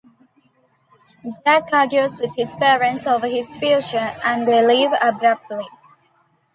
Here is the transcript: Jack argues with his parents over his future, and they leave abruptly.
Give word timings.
Jack 1.45 1.71
argues 1.71 2.17
with 2.17 2.35
his 2.35 2.49
parents 2.55 3.05
over 3.05 3.27
his 3.27 3.55
future, 3.55 4.11
and 4.25 4.47
they 4.47 4.65
leave 4.65 4.89
abruptly. 4.99 5.67